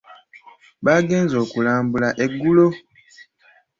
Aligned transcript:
Baagenze 0.85 1.35
okulambula 1.45 2.09
eggulo. 2.23 2.67